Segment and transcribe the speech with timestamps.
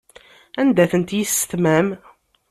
[0.59, 1.87] Anda-tent yissetma-m?